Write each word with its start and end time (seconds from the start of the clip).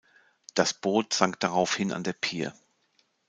Das 0.55 0.73
Boot 0.73 1.13
sank 1.13 1.39
daraufhin 1.41 1.91
an 1.91 2.03
der 2.03 2.13
Pier. 2.13 2.55